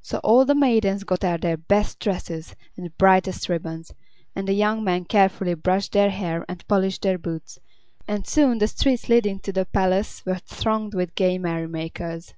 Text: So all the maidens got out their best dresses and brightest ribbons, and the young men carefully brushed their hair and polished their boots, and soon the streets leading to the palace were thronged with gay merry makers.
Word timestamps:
So 0.00 0.16
all 0.24 0.46
the 0.46 0.54
maidens 0.54 1.04
got 1.04 1.22
out 1.22 1.42
their 1.42 1.58
best 1.58 2.00
dresses 2.00 2.56
and 2.74 2.96
brightest 2.96 3.50
ribbons, 3.50 3.92
and 4.34 4.48
the 4.48 4.54
young 4.54 4.82
men 4.82 5.04
carefully 5.04 5.52
brushed 5.52 5.92
their 5.92 6.08
hair 6.08 6.46
and 6.48 6.66
polished 6.68 7.02
their 7.02 7.18
boots, 7.18 7.58
and 8.08 8.26
soon 8.26 8.56
the 8.56 8.66
streets 8.66 9.10
leading 9.10 9.38
to 9.40 9.52
the 9.52 9.66
palace 9.66 10.24
were 10.24 10.38
thronged 10.38 10.94
with 10.94 11.14
gay 11.14 11.36
merry 11.36 11.68
makers. 11.68 12.32